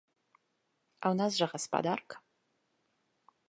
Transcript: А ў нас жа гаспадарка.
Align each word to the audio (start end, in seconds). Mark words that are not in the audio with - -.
А 1.03 1.05
ў 1.11 1.15
нас 1.19 1.31
жа 1.41 1.47
гаспадарка. 1.53 2.15